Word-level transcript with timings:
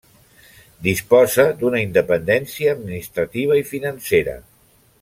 Disposa 0.87 1.45
d'una 1.59 1.81
independència 1.83 2.73
administrativa 2.79 3.59
i 3.61 3.67
financera. 3.77 4.39